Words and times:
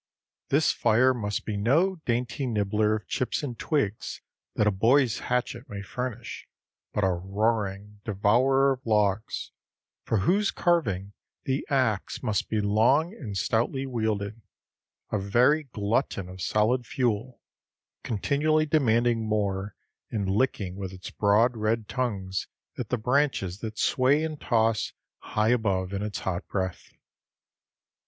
This 0.49 0.71
fire 0.71 1.13
must 1.13 1.45
be 1.45 1.55
no 1.55 1.97
dainty 2.07 2.47
nibbler 2.47 2.95
of 2.95 3.07
chips 3.07 3.43
and 3.43 3.55
twigs 3.59 4.19
that 4.55 4.65
a 4.65 4.71
boy's 4.71 5.19
hatchet 5.19 5.69
may 5.69 5.83
furnish, 5.83 6.47
but 6.91 7.03
a 7.03 7.11
roaring 7.11 7.99
devourer 8.03 8.71
of 8.73 8.79
logs, 8.83 9.51
for 10.01 10.21
whose 10.21 10.49
carving 10.49 11.13
the 11.43 11.67
axe 11.69 12.23
must 12.23 12.49
be 12.49 12.59
long 12.59 13.13
and 13.13 13.37
stoutly 13.37 13.85
wielded 13.85 14.41
a 15.11 15.19
very 15.19 15.65
glutton 15.65 16.27
of 16.29 16.41
solid 16.41 16.87
fuel, 16.87 17.39
continually 18.01 18.65
demanding 18.65 19.23
more 19.29 19.75
and 20.09 20.31
licking 20.31 20.77
with 20.77 20.91
its 20.91 21.11
broad 21.11 21.55
red 21.55 21.87
tongues 21.87 22.47
at 22.75 22.89
the 22.89 22.97
branches 22.97 23.59
that 23.59 23.77
sway 23.77 24.23
and 24.23 24.41
toss 24.41 24.93
high 25.19 25.49
above 25.49 25.93
in 25.93 26.01
its 26.01 26.17
hot 26.21 26.47
breath. 26.47 26.95